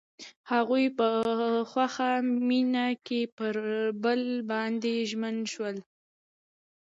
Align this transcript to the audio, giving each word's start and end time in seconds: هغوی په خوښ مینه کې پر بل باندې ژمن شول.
هغوی 0.51 0.85
په 0.97 1.07
خوښ 1.69 1.95
مینه 2.47 2.87
کې 3.05 3.21
پر 3.37 3.55
بل 4.03 4.21
باندې 4.51 4.93
ژمن 5.09 5.37
شول. 5.51 5.77